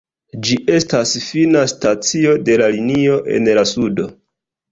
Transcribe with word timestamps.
Ĝi 0.45 0.55
estas 0.77 1.11
fina 1.25 1.61
stacio 1.73 2.33
de 2.49 2.57
la 2.63 2.71
linio 2.79 3.19
en 3.35 3.53
la 3.59 3.67
sudo. 3.75 4.09